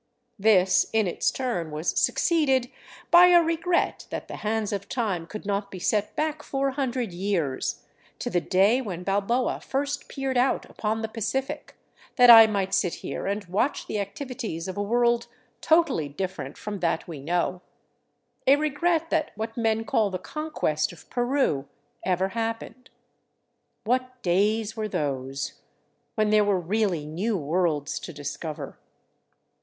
This 0.39 0.87
in 0.93 1.05
its 1.05 1.29
turn 1.29 1.69
was 1.69 1.89
succeeded 1.99 2.71
by 3.11 3.27
a 3.27 3.39
regret 3.43 4.07
that 4.09 4.27
the 4.27 4.37
hands 4.37 4.73
of 4.73 4.89
time 4.89 5.27
could 5.27 5.45
not 5.45 5.69
be 5.69 5.77
set 5.77 6.15
back 6.15 6.41
400 6.41 7.11
years, 7.13 7.83
to 8.17 8.31
the 8.31 8.41
day 8.41 8.81
when 8.81 9.03
Balboa 9.03 9.59
first 9.61 10.07
peered 10.09 10.39
out 10.39 10.65
upon 10.67 11.03
the 11.03 11.07
Pacific, 11.07 11.75
that 12.15 12.31
I 12.31 12.47
might 12.47 12.73
sit 12.73 12.95
here 13.05 13.27
and 13.27 13.45
watch 13.45 13.85
the 13.85 13.99
activities 13.99 14.67
of 14.67 14.75
a 14.75 14.81
world 14.81 15.27
totally 15.61 16.09
dif 16.09 16.35
ferent 16.35 16.57
from 16.57 16.79
that 16.79 17.07
we 17.07 17.19
know; 17.21 17.61
a 18.47 18.55
regret 18.55 19.11
that 19.11 19.29
what 19.35 19.55
men 19.55 19.85
call 19.85 20.09
the 20.09 20.17
Conquest 20.17 20.91
of 20.91 21.11
Peru 21.11 21.67
ever 22.03 22.29
happened. 22.29 22.89
What 23.83 24.19
days 24.23 24.75
were 24.75 24.87
those, 24.87 25.61
when 26.15 26.31
there 26.31 26.43
were 26.43 26.59
really 26.59 27.05
new 27.05 27.37
worlds 27.37 27.99
to 27.99 28.11
discover! 28.11 28.79